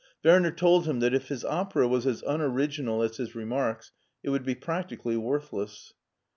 [0.23, 3.91] Werner told him that if his opera was as unoriginal as his remarks
[4.23, 5.93] it would be practically worthless.